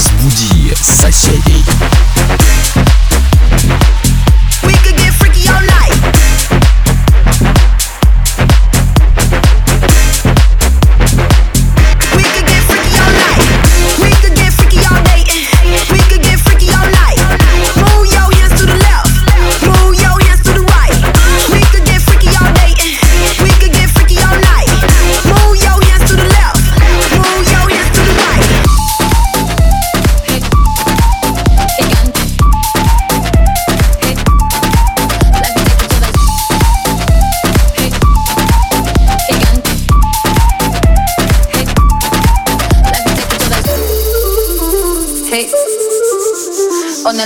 Разбуди 0.00 0.74
соседей. 0.76 1.99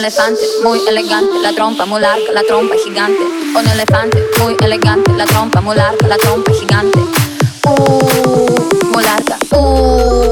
Elefante 0.05 0.43
muy 0.63 0.79
elegante, 0.87 1.33
la 1.41 1.55
trompa 1.55 1.87
muy 1.87 1.99
larga, 1.99 2.31
la 2.35 2.43
trompa 2.43 2.75
gigante. 2.85 3.23
Un 3.59 3.67
elefante 3.67 4.23
muy 4.39 4.55
elegante, 4.63 5.11
la 5.15 5.25
trompa 5.25 5.63
muy 5.63 5.77
larga, 5.77 6.07
la 6.07 6.19
trompa 6.19 6.53
gigante. 6.53 6.99
Uh. 7.65 8.55
Uh. 9.57 10.24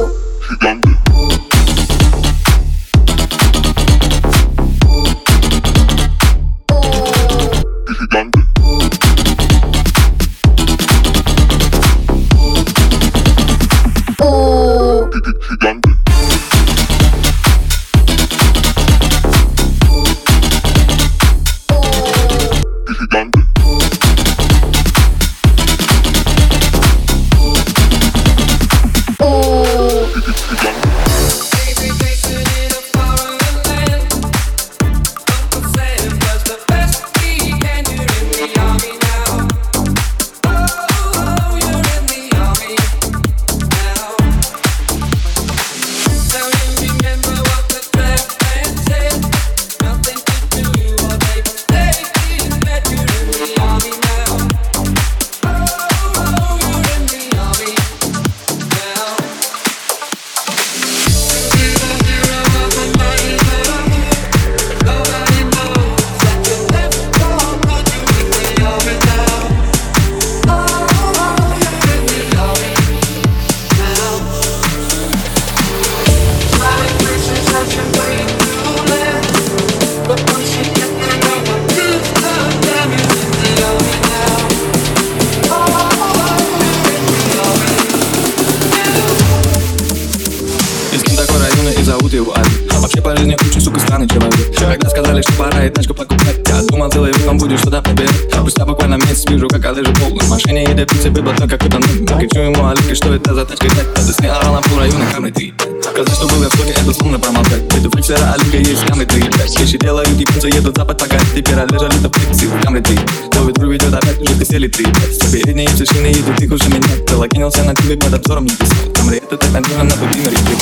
Что 95.22 95.32
пора 95.34 95.64
и 95.66 95.70
тачку 95.70 95.94
покупать? 95.94 96.40
Я 96.48 96.62
думал, 96.62 96.90
целый 96.90 97.12
век 97.12 97.28
он 97.28 97.38
будет 97.38 97.60
что-то 97.60 97.80
победить 97.80 98.32
Спустя 98.32 98.66
буквально 98.66 98.96
месяц 98.96 99.24
вижу, 99.28 99.46
как 99.48 99.64
лыжи 99.76 99.92
полный 99.92 100.24
В 100.24 100.30
машине 100.30 100.64
едет 100.64 100.88
принципе 100.88 101.22
батон 101.22 101.48
какой-то 101.48 101.78
новый 101.78 102.26
Кричу 102.26 102.40
ему, 102.40 102.64
Алик, 102.64 102.96
что 102.96 103.14
это 103.14 103.32
за 103.32 103.44
тачка? 103.44 103.68
Так 103.68 103.94
Ты 103.94 104.12
снял 104.12 104.36
орал 104.40 104.54
на 104.54 104.60
пол 104.62 104.78
района 104.80 105.04
камеры 105.12 105.32
3 105.32 105.54
Сказать, 105.82 106.14
что 106.14 106.26
был 106.26 106.42
я 106.42 106.48
в 106.48 106.56
шоке, 106.56 106.72
это 106.72 106.92
словно 106.92 107.20
промолчать 107.20 107.62
Это 107.72 107.90
флексера, 107.90 108.32
Алика 108.32 108.56
есть 108.56 108.84
камеры 108.84 109.06
3 109.06 109.22
Вещи 109.60 109.78
делают, 109.78 110.08
японцы 110.08 110.48
едут 110.48 110.76
запад 110.76 110.98
пока 110.98 111.16
Теперь 111.36 111.54
это 111.54 112.10
флекси 112.10 112.46
в 112.46 112.60
камере 112.60 112.82
3 112.82 112.98
Новый 113.34 113.52
друг 113.54 113.72
ведет 113.72 113.94
опять, 113.94 114.20
уже 114.20 114.34
ты 114.34 114.44
сели 114.44 114.66
3 114.66 114.86
Передние 115.32 115.68
шины 115.68 116.06
едут, 116.06 116.40
их 116.40 116.50
уже 116.50 116.68
меня 116.68 116.88
Залогинился 117.08 117.62
на 117.62 117.74
тебе 117.74 117.96
под 117.96 118.14
обзором 118.14 118.46
не 118.46 118.56
писал. 118.56 118.76
Камеры, 118.94 119.18
это 119.18 119.36
так 119.36 119.52
надежно 119.52 119.84
на 119.84 119.90
пути 119.90 120.20
на 120.20 120.28
реке. 120.28 120.56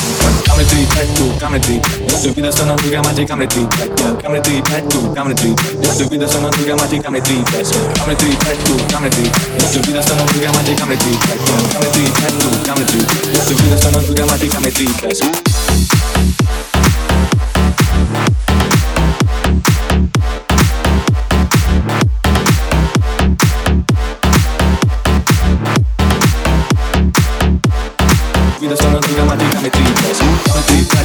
Камеры 0.45 0.65
3, 0.65 0.85
5, 0.85 1.15
2, 1.15 1.39
камеры 1.39 1.61
3 1.63 1.81
Să 2.19 2.27
vină 2.35 2.49
să 2.49 2.63
nu 2.63 2.73
ducă 2.81 2.99
magic, 3.03 3.31
am 3.31 3.39
retreat 3.39 3.69
Am 4.25 4.33
retreat, 4.37 4.63
back 4.69 4.85
to, 4.91 4.99
am 5.21 5.27
retreat 5.27 5.57
Să 5.97 6.03
vină 6.09 6.27
să 6.33 6.37
nu 6.41 6.49
ducă 6.55 6.73
magic, 6.81 7.05
am 7.07 7.13
retreat 7.13 7.45
Am 8.01 8.07
retreat, 8.11 8.37
back 8.43 8.59
to, 8.65 8.73
am 8.95 9.03
retreat 9.03 9.33
Să 9.71 9.79
vină 9.85 10.01
să 10.07 10.13
nu 10.17 10.23
ducă 10.31 10.49
magic, 10.57 10.81
am 10.83 10.89
retreat 10.93 11.19
Am 11.75 11.81
retreat, 11.85 12.11
back 12.21 12.35
to, 12.41 12.47
am 12.71 12.77
retreat 12.81 13.07
Să 13.47 13.53
vină 13.59 13.75
să 13.83 13.89
nu 13.93 13.99
ducă 14.07 14.23
magic, 14.31 14.51
am 14.57 14.63
retreat 14.63 15.51
vida 28.71 28.75
só 28.75 28.89
não 28.89 28.99
dura, 28.99 29.25
mas 29.25 29.37
tem 29.37 29.49
que 29.49 29.59
me 29.59 29.69
tripas 29.69 31.00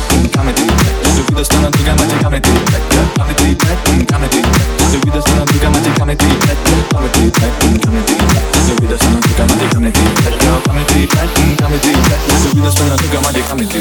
sana 1.44 1.70
tükenmez 1.70 2.12
ikameti 2.20 2.50
Kameti 3.16 3.42
ettim 3.50 4.06
kameti 4.06 4.42
Sövü 4.92 5.12
de 5.12 5.22
sana 5.22 5.44
tükenmez 5.44 5.86
ikameti 5.86 6.24
Kameti 6.92 7.20
ettim 7.20 7.80
kameti 7.84 8.14
Sövü 8.66 8.88
de 8.90 8.98
sana 8.98 9.20
tükenmez 9.20 9.62
ikameti 9.70 10.00
Kameti 10.66 11.02
ettim 11.02 11.56
kameti 11.60 11.92
Sövü 12.42 12.64
de 12.64 12.70
sana 12.70 12.96
tükenmez 12.96 13.36
ikameti 13.36 13.80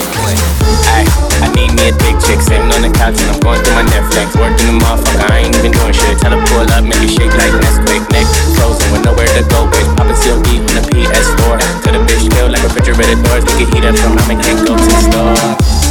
Ay, 0.95 1.05
I 1.43 1.47
need 1.55 1.71
me 1.75 1.89
a 1.89 1.93
big 2.03 2.15
chick 2.19 2.41
Sitting 2.41 2.71
on 2.75 2.81
the 2.81 2.89
couch 2.99 3.19
and 3.21 3.31
I'm 3.31 3.39
going 3.39 3.61
through 3.63 3.75
my 3.75 3.83
Netflix 3.91 4.35
Working 4.35 4.69
a 4.69 4.75
motherfucker, 4.83 5.31
I 5.31 5.45
ain't 5.45 5.55
even 5.55 5.71
doing 5.71 5.93
shit. 5.93 6.19
Tell 6.19 6.31
her 6.31 6.41
pull 6.47 6.67
up, 6.75 6.83
make 6.83 7.01
you 7.01 7.09
shake 7.09 7.33
like 7.39 7.55
Nesquik 7.63 8.03
Neck 8.11 8.27
frozen 8.55 8.91
with 8.91 9.05
nowhere 9.05 9.27
to 9.27 9.43
go 9.47 9.67
bitch. 9.71 9.89
Poppin' 9.95 10.15
C.O.D. 10.15 10.49
on 10.49 10.59
in 10.59 10.65
the 10.75 10.83
PS4 10.91 11.57
Tell 11.83 11.93
the 11.93 12.01
bitch 12.03 12.25
kill 12.31 12.49
like 12.51 12.63
refrigerated 12.63 13.23
doors. 13.23 13.43
We 13.45 13.63
can 13.63 13.67
heat 13.73 13.85
up 13.85 13.95
from 13.95 14.17
ramen, 14.17 14.43
can't 14.43 14.59
go 14.67 14.75
to 14.75 14.83
the 14.83 15.01
store 15.07 15.84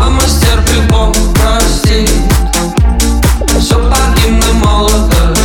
А 0.00 0.10
мастер 0.10 0.62
бегом 0.70 1.12
прости. 1.34 2.06
Все 3.58 3.74
погибны 3.74 4.52
молодости 4.64 5.37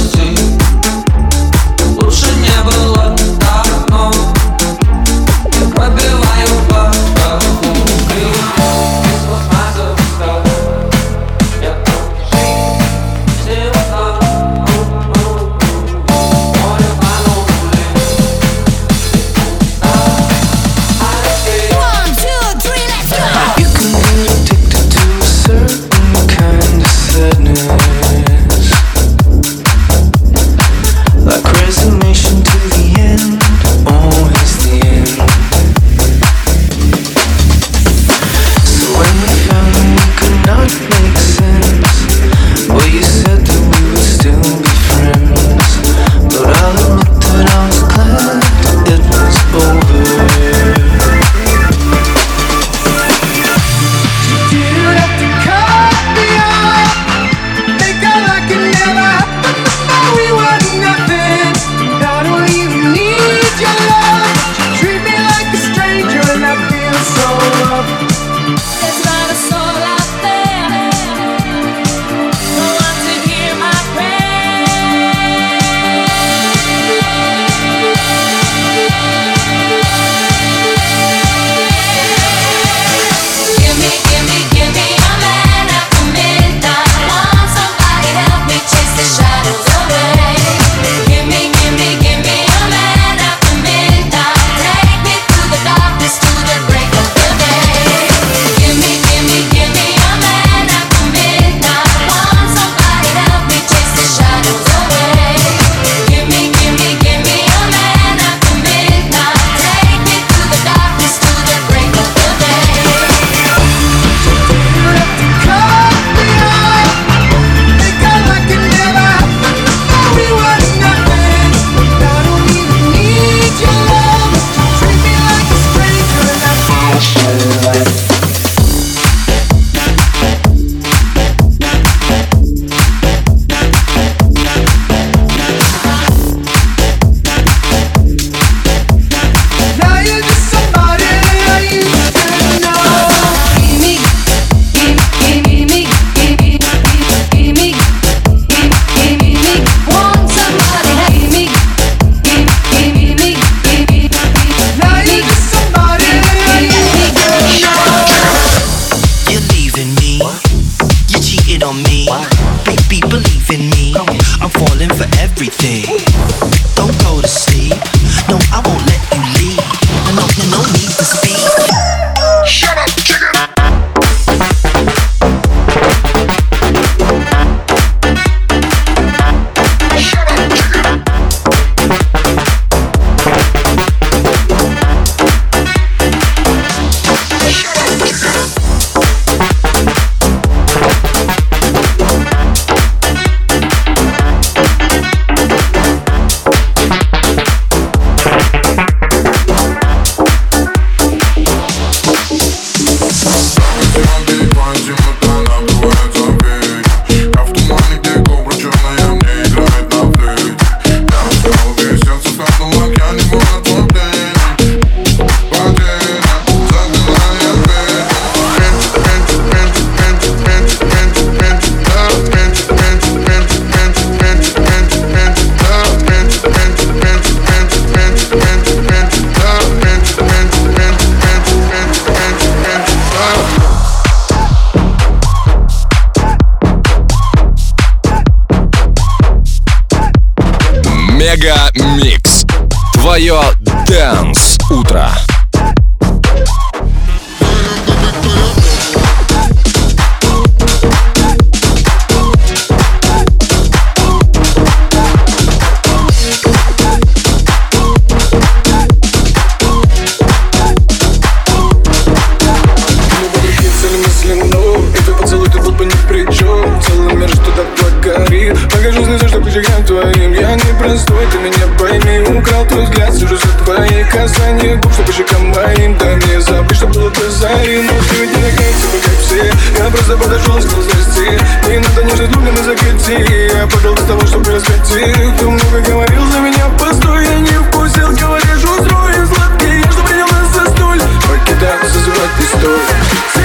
непростой, 270.73 271.25
ты 271.31 271.37
меня 271.39 271.67
пойми. 271.77 272.37
Украл 272.37 272.65
твой 272.65 272.83
взгляд, 272.85 273.13
сижу 273.13 273.37
за 273.37 273.47
твои 273.63 274.03
касаний 274.05 274.75
губ 274.75 274.93
Что 274.93 275.03
по 275.03 275.13
щекам 275.13 275.49
моим, 275.49 275.97
да 275.97 276.15
не 276.15 276.41
забыть, 276.41 276.77
что 276.77 276.87
было 276.87 277.09
до 277.11 277.29
зари 277.31 277.81
Но 277.81 277.93
ты 278.09 278.15
ведь 278.21 278.35
не 278.35 278.43
такая, 278.43 278.73
типа 278.73 278.97
как 279.03 279.19
все. 279.19 279.83
Я 279.83 279.89
просто 279.89 280.17
подошел, 280.17 280.61
стал 280.61 280.81
здрасти 280.81 281.39
Не 281.69 281.79
надо 281.79 282.03
нежность 282.03 282.31
друга 282.31 282.51
на 282.51 282.63
закрыти 282.63 283.55
Я 283.55 283.67
пошел 283.67 283.95
до 283.95 284.03
того, 284.03 284.25
что 284.25 284.39
происходил 284.39 285.33
Кто 285.37 285.51
много 285.51 285.79
говорил 285.81 286.25
за 286.31 286.39
меня, 286.39 286.65
постой, 286.79 287.25
я 287.25 287.39
не 287.39 287.57
вкусил 287.67 288.09
Говоришь, 288.09 288.63
устрою 288.63 289.27
сладкий, 289.27 289.79
я 289.79 289.91
что 289.91 290.03
принял 290.03 290.27
нас 290.27 290.53
за 290.53 290.71
столь 290.71 291.01
Покидаться 291.27 291.99
звать 291.99 292.39
не 292.39 292.45
стоит 292.45 293.42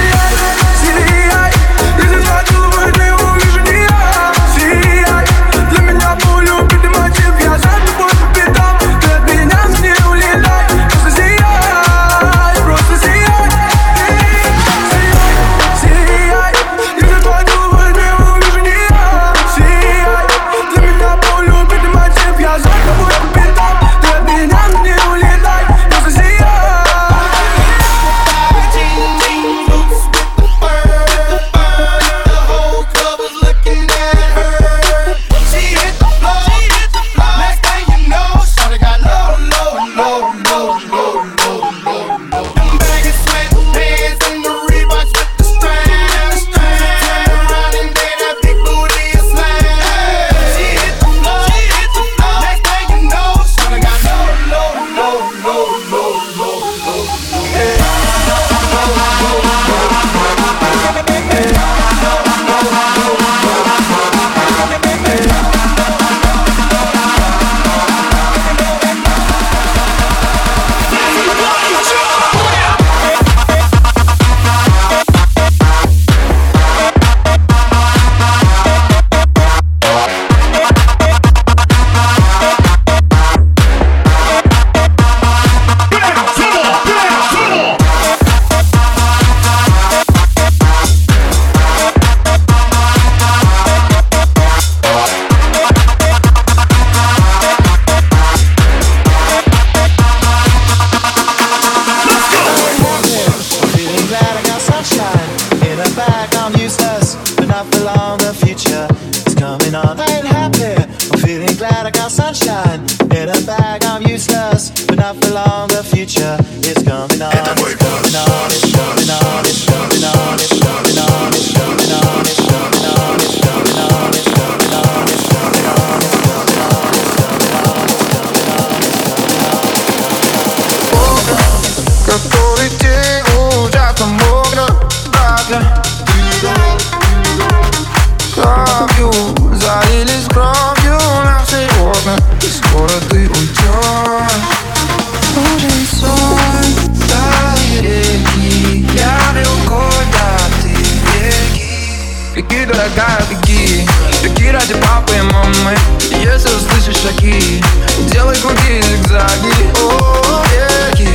дорогая, 152.79 153.21
беги. 153.29 153.85
Беги 154.23 154.51
ради 154.51 154.73
папы 154.75 155.17
и 155.17 155.21
мамы. 155.21 155.77
Если 156.11 156.49
услышишь 156.49 157.01
шаги 157.01 157.63
Делай 158.11 158.35
круги 158.37 158.79
и 158.79 158.81
зигзаги. 158.81 159.53
О, 159.81 160.43
веки 160.51 161.09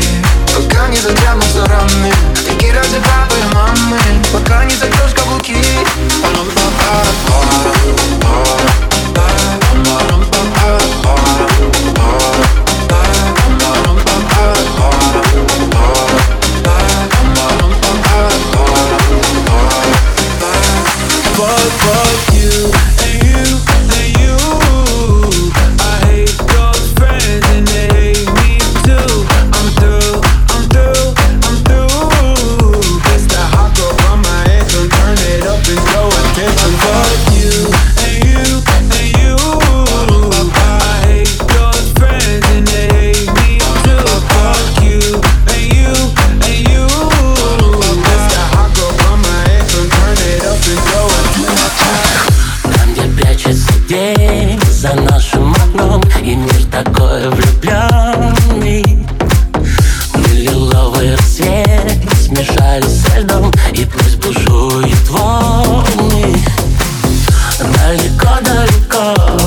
Пока 0.55 0.89
не 0.89 0.97
затянутся 0.97 1.65
раны. 1.67 2.13
Беги 2.49 2.71
ради 2.71 2.99
папы 3.01 3.37
и 3.39 3.55
мамы. 3.55 3.99
Пока 4.33 4.65
не 4.65 4.75
затрешь 4.75 5.15
каблуки. 5.15 5.57
Пора 6.23 6.64
call 68.95 69.44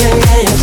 yeah, 0.00 0.16
yeah, 0.16 0.40
yeah. 0.42 0.59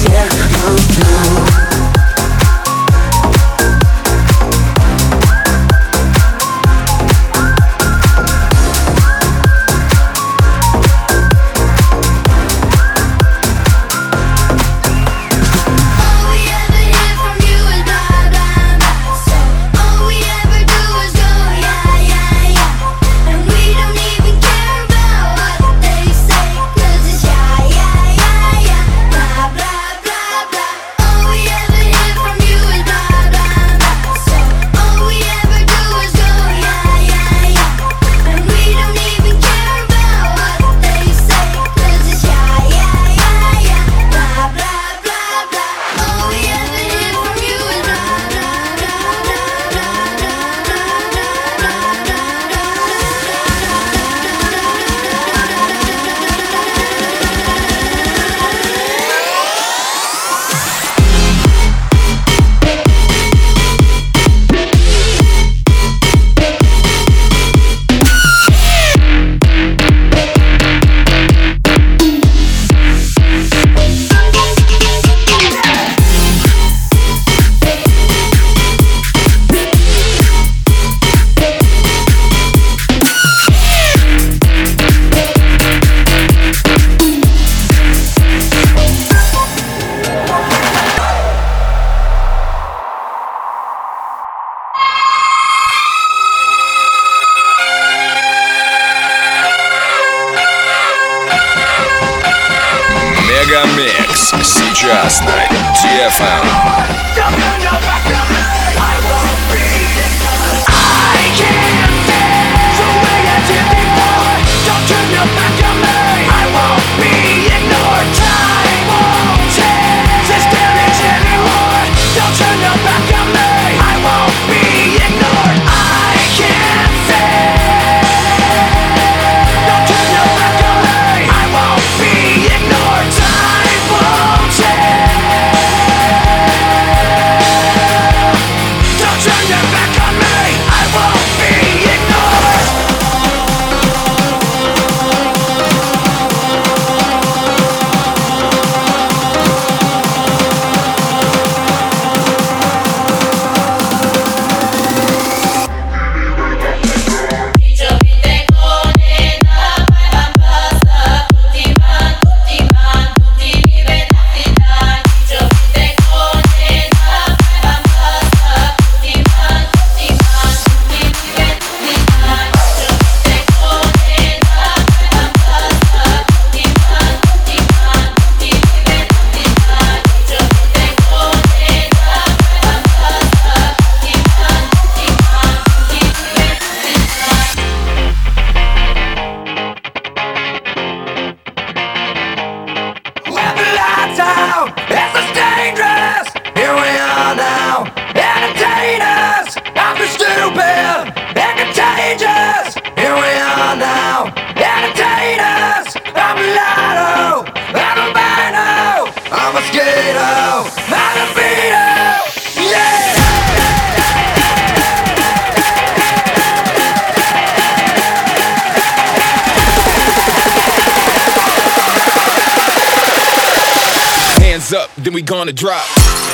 then 225.07 225.13
we 225.13 225.21
gonna 225.21 225.53
drop, 225.53 225.85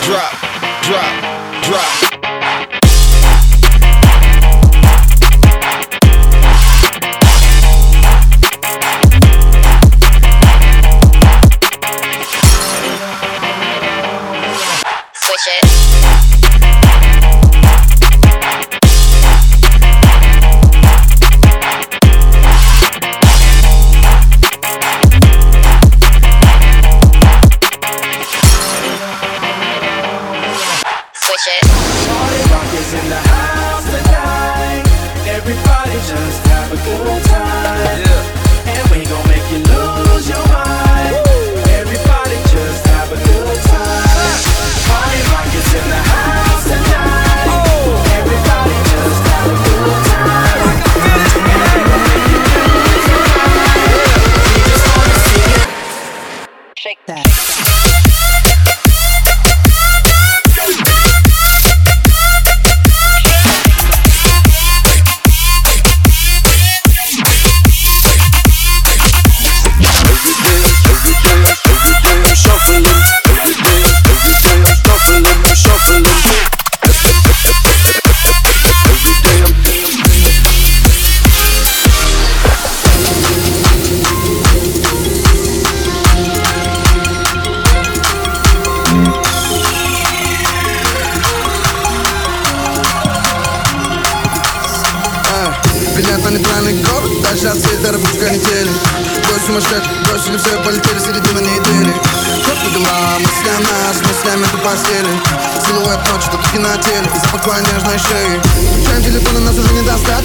drop, 0.02 0.32
drop, 0.82 1.64
drop. 1.64 2.13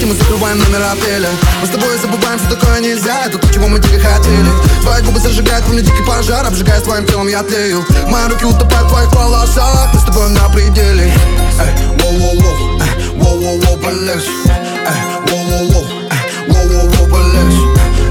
Мы 0.09 0.15
закрываем 0.15 0.59
номер 0.59 0.83
отеля. 0.91 1.29
Мы 1.61 1.67
с 1.67 1.71
тобой 1.71 1.99
забываем, 1.99 2.39
что 2.39 2.57
такое 2.57 2.81
нельзя, 2.81 3.27
это 3.27 3.37
то, 3.37 3.53
чего 3.53 3.69
мы 3.69 3.79
дико 3.79 3.99
хотели. 3.99 4.49
Твои 4.81 5.03
губы 5.03 5.21
зажигают 5.21 5.67
во 5.67 5.75
мне 5.75 5.83
дикий 5.83 6.03
пожар, 6.03 6.47
обжигая 6.47 6.81
своим 6.81 7.05
телом 7.07 7.29
я 7.29 7.43
тлею. 7.43 7.85
Мои 8.07 8.27
руки 8.29 8.47
утопают 8.47 8.87
в 8.87 8.91
твоих 8.91 9.13
волосах, 9.13 9.91
мы 9.93 10.01
с 10.01 10.05
тобой 10.05 10.31
на 10.31 10.49
пределе. 10.49 11.13
Эй, 11.61 11.73
воу-воу-воу, 11.99 12.81
эй, 12.81 13.19
воу-воу-воу, 13.19 13.77
полегче 13.83 14.31
Эй, 14.49 15.01
воу-воу-воу, 15.27 15.85
эй, 16.11 16.25
воу-воу-воу, 16.49 17.11
полегче 17.11 17.65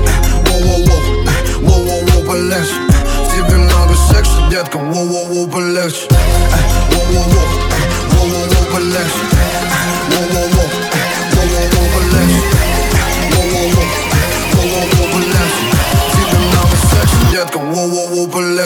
Эй, 0.05 0.17
воу-воу-воу, 0.45 1.01
эй, 1.25 1.41
воу-воу-воу, 1.65 2.25
полегче 2.27 2.77
В 3.25 3.31
тебе 3.33 3.57
много 3.57 3.95
секса, 4.11 4.47
детка, 4.51 4.77
воу-воу-воу, 4.77 5.49
полегче 5.49 6.07
Эй, 6.11 6.63
воу-воу-воу, 6.91 7.41
эй, 7.71 7.85
воу-воу-воу, 8.11 8.65
полегче 8.71 9.37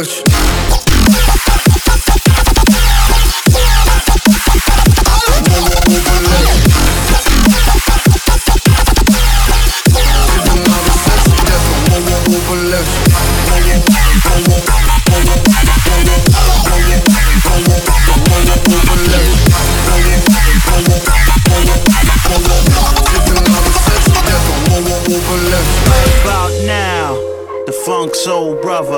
left. 0.02 0.31